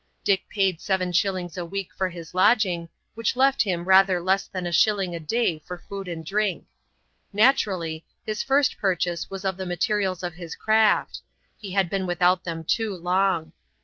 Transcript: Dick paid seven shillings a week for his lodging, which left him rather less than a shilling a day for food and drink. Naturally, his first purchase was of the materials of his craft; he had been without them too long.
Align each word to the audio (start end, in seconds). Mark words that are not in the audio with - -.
Dick 0.23 0.49
paid 0.49 0.81
seven 0.81 1.11
shillings 1.11 1.59
a 1.59 1.63
week 1.63 1.93
for 1.95 2.09
his 2.09 2.33
lodging, 2.33 2.89
which 3.13 3.35
left 3.35 3.61
him 3.61 3.85
rather 3.85 4.19
less 4.19 4.47
than 4.47 4.65
a 4.65 4.71
shilling 4.71 5.13
a 5.13 5.19
day 5.19 5.59
for 5.59 5.77
food 5.77 6.07
and 6.07 6.25
drink. 6.25 6.65
Naturally, 7.31 8.03
his 8.25 8.41
first 8.41 8.79
purchase 8.79 9.29
was 9.29 9.45
of 9.45 9.57
the 9.57 9.65
materials 9.67 10.23
of 10.23 10.33
his 10.33 10.55
craft; 10.55 11.21
he 11.55 11.73
had 11.73 11.87
been 11.87 12.07
without 12.07 12.43
them 12.45 12.63
too 12.63 12.95
long. 12.95 13.53